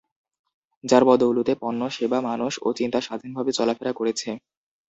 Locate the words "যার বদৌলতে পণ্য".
0.83-1.81